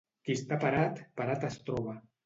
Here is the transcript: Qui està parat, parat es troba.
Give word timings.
Qui 0.27 0.35
està 0.39 0.57
parat, 0.63 1.05
parat 1.21 1.49
es 1.51 1.63
troba. 1.69 1.99